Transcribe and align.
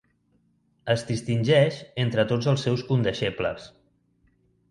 Es 0.93 1.01
distingeix 1.09 1.77
entre 2.05 2.25
tots 2.33 2.49
els 2.53 2.65
seus 2.69 2.85
condeixebles. 2.89 3.67